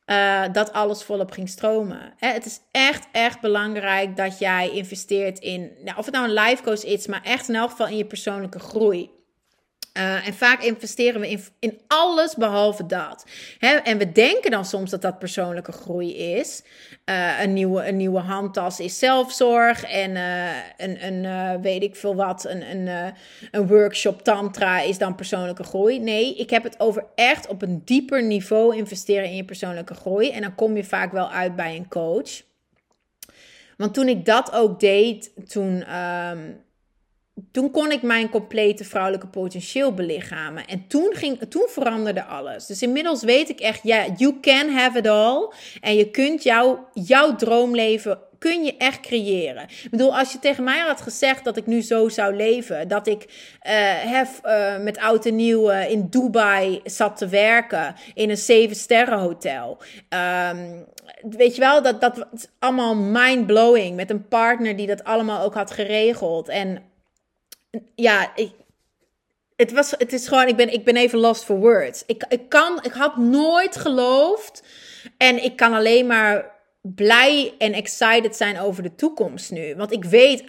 [0.06, 2.14] Uh, dat alles volop ging stromen.
[2.18, 6.44] Hè, het is echt, echt belangrijk dat jij investeert in, nou, of het nou een
[6.44, 9.21] life coach is, maar echt in elk geval in je persoonlijke groei.
[9.98, 13.26] Uh, en vaak investeren we in, in alles behalve dat.
[13.58, 13.76] Hè?
[13.76, 16.64] En we denken dan soms dat dat persoonlijke groei is.
[17.06, 19.84] Uh, een, nieuwe, een nieuwe handtas is zelfzorg.
[19.84, 23.14] En uh, een, een weet ik veel wat, een, een,
[23.52, 26.00] een workshop tantra is dan persoonlijke groei.
[26.00, 30.30] Nee, ik heb het over echt op een dieper niveau investeren in je persoonlijke groei.
[30.30, 32.42] En dan kom je vaak wel uit bij een coach.
[33.78, 35.96] Want toen ik dat ook deed, toen.
[36.00, 36.70] Um,
[37.52, 40.66] toen kon ik mijn complete vrouwelijke potentieel belichamen.
[40.66, 42.66] En toen, ging, toen veranderde alles.
[42.66, 45.50] Dus inmiddels weet ik echt, ja, you can have it all.
[45.82, 49.64] En je kunt jouw, jouw droomleven kun je echt creëren.
[49.64, 53.08] Ik bedoel, als je tegen mij had gezegd dat ik nu zo zou leven, dat
[53.08, 53.26] ik
[53.68, 59.20] uh, met oud en nieuw uh, in Dubai zat te werken in een zeven sterren
[59.20, 59.78] hotel.
[60.50, 60.86] Um,
[61.30, 62.28] weet je wel, dat, dat
[62.60, 66.84] allemaal mind blowing met een partner die dat allemaal ook had geregeld en
[67.96, 68.52] ja, ik,
[69.56, 72.04] het, was, het is gewoon, ik ben, ik ben even lost for words.
[72.06, 74.64] Ik, ik, kan, ik had nooit geloofd
[75.18, 79.76] en ik kan alleen maar blij en excited zijn over de toekomst nu.
[79.76, 80.44] Want ik weet,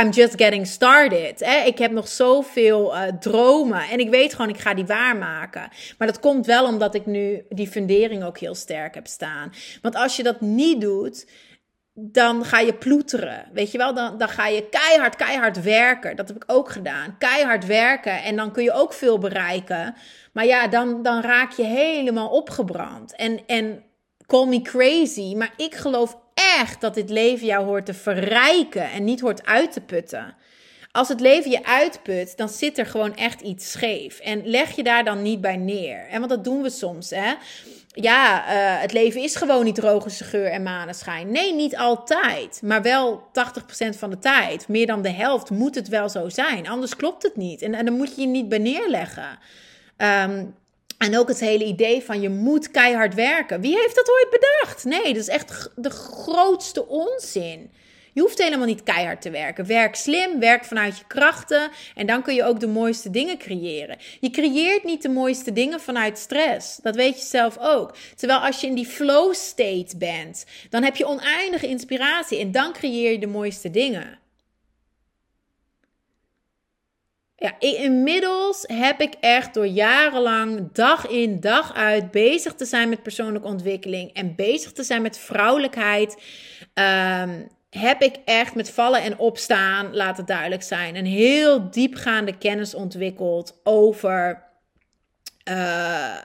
[0.00, 1.40] I'm just getting started.
[1.40, 1.64] Hè?
[1.64, 5.68] Ik heb nog zoveel uh, dromen en ik weet gewoon, ik ga die waarmaken.
[5.98, 9.52] Maar dat komt wel omdat ik nu die fundering ook heel sterk heb staan.
[9.82, 11.26] Want als je dat niet doet,
[12.00, 13.44] dan ga je ploeteren.
[13.52, 16.16] Weet je wel, dan, dan ga je keihard, keihard werken.
[16.16, 17.18] Dat heb ik ook gedaan.
[17.18, 19.94] Keihard werken en dan kun je ook veel bereiken.
[20.32, 23.16] Maar ja, dan, dan raak je helemaal opgebrand.
[23.16, 23.82] En, en
[24.26, 29.04] call me crazy, maar ik geloof echt dat dit leven jou hoort te verrijken en
[29.04, 30.36] niet hoort uit te putten.
[30.92, 34.18] Als het leven je uitput, dan zit er gewoon echt iets scheef.
[34.18, 36.06] En leg je daar dan niet bij neer.
[36.10, 37.34] En want dat doen we soms, hè
[38.02, 41.30] ja, uh, het leven is gewoon niet droge geur en maneschijn.
[41.30, 42.60] Nee, niet altijd.
[42.62, 43.22] Maar wel
[43.94, 44.68] 80% van de tijd.
[44.68, 46.68] Meer dan de helft moet het wel zo zijn.
[46.68, 47.62] Anders klopt het niet.
[47.62, 49.38] En, dan moet je je niet bij neerleggen.
[49.96, 50.54] Um,
[50.98, 53.60] en ook het hele idee van je moet keihard werken.
[53.60, 54.84] Wie heeft dat ooit bedacht?
[54.84, 57.70] Nee, dat is echt de grootste onzin.
[58.18, 59.66] Je hoeft helemaal niet keihard te werken.
[59.66, 63.96] Werk slim, werk vanuit je krachten en dan kun je ook de mooiste dingen creëren.
[64.20, 66.76] Je creëert niet de mooiste dingen vanuit stress.
[66.76, 67.96] Dat weet je zelf ook.
[68.16, 72.72] Terwijl als je in die flow state bent, dan heb je oneindige inspiratie en dan
[72.72, 74.18] creëer je de mooiste dingen.
[77.36, 83.02] Ja, inmiddels heb ik echt door jarenlang dag in dag uit bezig te zijn met
[83.02, 86.22] persoonlijke ontwikkeling en bezig te zijn met vrouwelijkheid.
[86.74, 92.38] Um, heb ik echt met vallen en opstaan, laat het duidelijk zijn, een heel diepgaande
[92.38, 94.42] kennis ontwikkeld over
[95.50, 96.16] uh,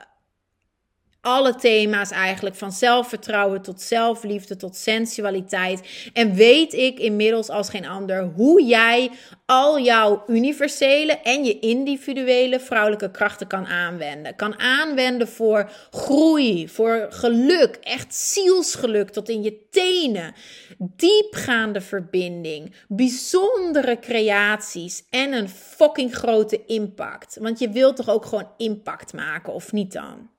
[1.24, 6.10] alle thema's eigenlijk, van zelfvertrouwen tot zelfliefde tot sensualiteit.
[6.14, 9.12] En weet ik inmiddels als geen ander hoe jij
[9.46, 14.36] al jouw universele en je individuele vrouwelijke krachten kan aanwenden.
[14.36, 20.34] Kan aanwenden voor groei, voor geluk, echt zielsgeluk tot in je tenen.
[20.78, 27.38] Diepgaande verbinding, bijzondere creaties en een fucking grote impact.
[27.42, 30.32] Want je wilt toch ook gewoon impact maken, of niet dan?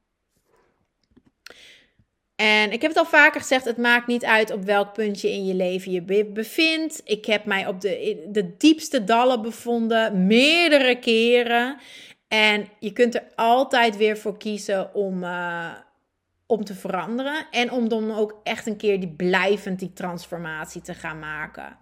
[2.44, 5.46] En ik heb het al vaker gezegd, het maakt niet uit op welk puntje in
[5.46, 7.00] je leven je bevindt.
[7.04, 11.78] Ik heb mij op de, de diepste dallen bevonden, meerdere keren.
[12.28, 15.72] En je kunt er altijd weer voor kiezen om, uh,
[16.46, 17.46] om te veranderen.
[17.50, 21.76] En om dan ook echt een keer die blijvend die transformatie te gaan maken.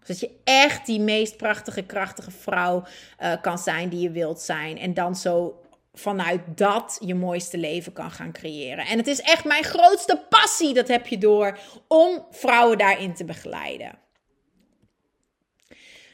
[0.00, 2.84] Zodat je echt die meest prachtige, krachtige vrouw
[3.22, 4.78] uh, kan zijn die je wilt zijn.
[4.78, 5.60] En dan zo
[5.98, 8.86] vanuit dat je mooiste leven kan gaan creëren.
[8.86, 13.24] En het is echt mijn grootste passie, dat heb je door, om vrouwen daarin te
[13.24, 13.98] begeleiden.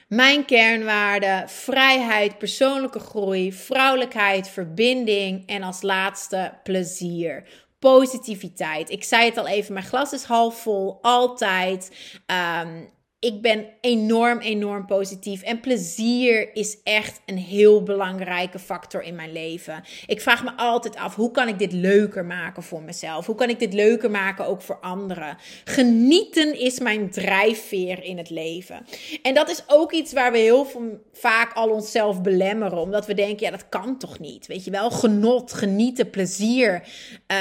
[0.08, 7.60] Mijn kernwaarden: vrijheid, persoonlijke groei, vrouwelijkheid, verbinding en als laatste plezier.
[7.78, 8.90] positiviteit.
[8.90, 11.90] Ik zei het al even, mijn glas is half vol, altijd.
[12.62, 12.90] Um,
[13.22, 15.42] ik ben enorm, enorm positief.
[15.42, 19.84] En plezier is echt een heel belangrijke factor in mijn leven.
[20.06, 23.26] Ik vraag me altijd af: hoe kan ik dit leuker maken voor mezelf?
[23.26, 25.36] Hoe kan ik dit leuker maken ook voor anderen?
[25.64, 28.86] Genieten is mijn drijfveer in het leven.
[29.22, 30.66] En dat is ook iets waar we heel
[31.12, 32.78] vaak al onszelf belemmeren.
[32.78, 34.46] Omdat we denken: ja, dat kan toch niet?
[34.46, 36.82] Weet je wel, genot, genieten, plezier.
[37.32, 37.36] Uh,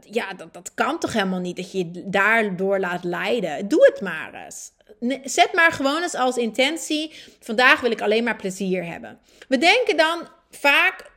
[0.00, 3.68] ja, dat, dat kan toch helemaal niet dat je je daardoor laat leiden?
[3.68, 4.76] Doe het maar eens
[5.24, 9.18] zet maar gewoon eens als intentie: vandaag wil ik alleen maar plezier hebben.
[9.48, 11.10] We denken dan vaak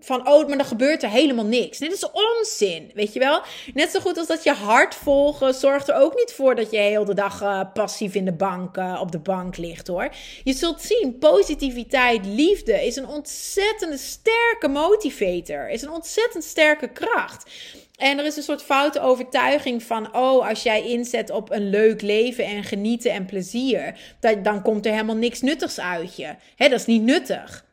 [0.00, 1.78] van, oh, maar dan gebeurt er helemaal niks.
[1.78, 3.42] Dit is onzin, weet je wel?
[3.74, 6.76] Net zo goed als dat je hart volgen zorgt er ook niet voor dat je
[6.76, 10.08] heel de dag uh, passief in de bank, uh, op de bank ligt, hoor.
[10.44, 15.68] Je zult zien, positiviteit, liefde is een ontzettend sterke motivator.
[15.68, 17.50] Is een ontzettend sterke kracht.
[17.96, 22.02] En er is een soort foute overtuiging van, oh, als jij inzet op een leuk
[22.02, 23.98] leven en genieten en plezier,
[24.42, 26.34] dan komt er helemaal niks nuttigs uit je.
[26.56, 27.64] Hè, dat is niet nuttig.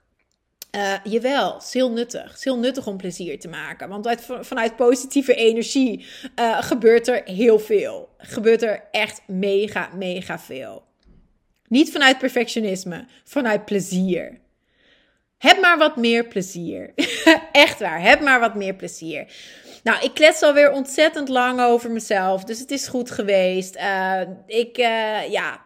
[0.76, 2.34] Uh, jawel, is heel nuttig.
[2.34, 3.90] Is heel nuttig om plezier te maken.
[3.90, 6.06] Want uit, vanuit positieve energie
[6.40, 8.10] uh, gebeurt er heel veel.
[8.18, 10.84] Gebeurt er echt mega, mega veel.
[11.68, 14.40] Niet vanuit perfectionisme, vanuit plezier.
[15.38, 16.94] Heb maar wat meer plezier.
[17.52, 19.26] echt waar, heb maar wat meer plezier.
[19.84, 22.44] Nou, ik klets alweer ontzettend lang over mezelf.
[22.44, 23.76] Dus het is goed geweest.
[23.76, 25.62] Uh, ik, uh, ja.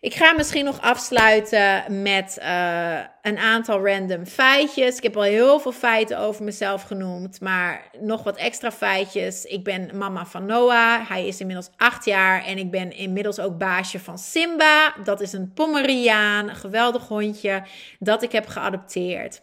[0.00, 4.96] Ik ga misschien nog afsluiten met uh, een aantal random feitjes.
[4.96, 9.44] Ik heb al heel veel feiten over mezelf genoemd, maar nog wat extra feitjes.
[9.44, 11.08] Ik ben mama van Noah.
[11.08, 14.94] Hij is inmiddels acht jaar en ik ben inmiddels ook baasje van Simba.
[15.04, 17.62] Dat is een Pomeriaan, een geweldig hondje
[17.98, 19.42] dat ik heb geadopteerd.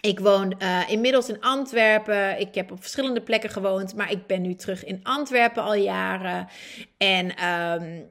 [0.00, 2.40] Ik woon uh, inmiddels in Antwerpen.
[2.40, 6.48] Ik heb op verschillende plekken gewoond, maar ik ben nu terug in Antwerpen al jaren.
[6.96, 8.10] En um,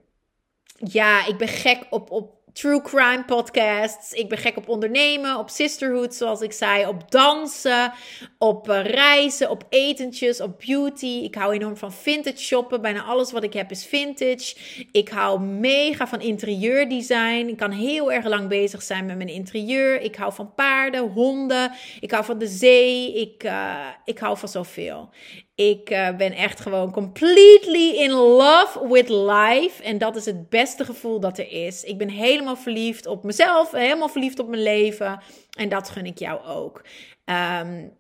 [0.76, 4.14] ja, ik ben gek op, op true crime podcasts.
[4.14, 7.94] Ik ben gek op ondernemen, op sisterhood, zoals ik zei, op dansen,
[8.38, 11.20] op uh, reizen, op etentjes, op beauty.
[11.24, 12.82] Ik hou enorm van vintage shoppen.
[12.82, 14.56] Bijna alles wat ik heb is vintage.
[14.92, 17.48] Ik hou mega van interieurdesign.
[17.48, 20.02] Ik kan heel erg lang bezig zijn met mijn interieur.
[20.02, 21.72] Ik hou van paarden, honden.
[22.00, 23.14] Ik hou van de zee.
[23.14, 25.10] Ik, uh, ik hou van zoveel.
[25.56, 29.84] Ik uh, ben echt gewoon completely in love with life.
[29.84, 31.84] En dat is het beste gevoel dat er is.
[31.84, 35.20] Ik ben helemaal verliefd op mezelf, helemaal verliefd op mijn leven.
[35.58, 36.86] En dat gun ik jou ook.
[37.26, 37.94] Um,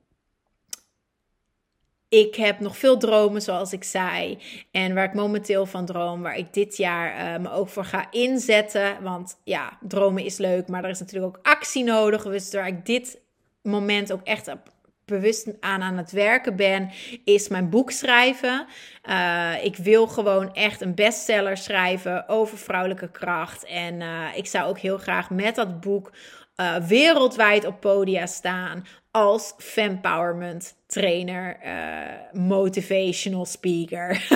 [2.09, 4.37] ik heb nog veel dromen, zoals ik zei.
[4.71, 8.11] En waar ik momenteel van droom, waar ik dit jaar uh, me ook voor ga
[8.11, 9.03] inzetten.
[9.03, 12.23] Want ja, dromen is leuk, maar er is natuurlijk ook actie nodig.
[12.23, 13.21] Dus waar ik dit
[13.61, 14.73] moment ook echt op
[15.05, 16.91] bewust aan aan het werken ben,
[17.23, 18.65] is mijn boek schrijven.
[19.09, 23.65] Uh, ik wil gewoon echt een bestseller schrijven over vrouwelijke kracht.
[23.65, 26.11] En uh, ik zou ook heel graag met dat boek
[26.55, 31.57] uh, wereldwijd op podia staan als fempowerment trainer,
[32.31, 34.27] motivational speaker.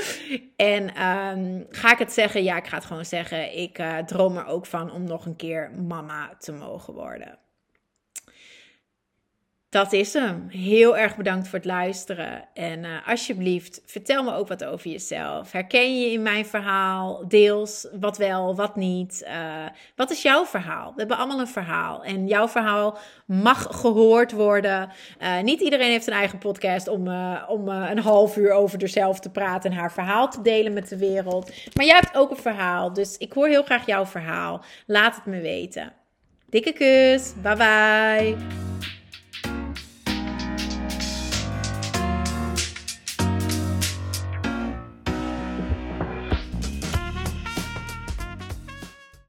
[0.56, 2.42] en um, ga ik het zeggen?
[2.42, 3.58] Ja, ik ga het gewoon zeggen.
[3.58, 7.38] Ik droom er ook van om nog een keer mama te mogen worden.
[9.70, 10.46] Dat is hem.
[10.48, 12.44] Heel erg bedankt voor het luisteren.
[12.54, 15.52] En uh, alsjeblieft, vertel me ook wat over jezelf.
[15.52, 19.24] Herken je in mijn verhaal deels wat wel, wat niet?
[19.26, 20.92] Uh, wat is jouw verhaal?
[20.92, 22.04] We hebben allemaal een verhaal.
[22.04, 24.90] En jouw verhaal mag gehoord worden.
[25.22, 27.08] Uh, niet iedereen heeft een eigen podcast om,
[27.48, 30.98] om een half uur over zichzelf te praten en haar verhaal te delen met de
[30.98, 31.52] wereld.
[31.74, 32.92] Maar jij hebt ook een verhaal.
[32.92, 34.64] Dus ik hoor heel graag jouw verhaal.
[34.86, 35.92] Laat het me weten.
[36.46, 37.32] Dikke kus.
[37.42, 38.36] Bye bye.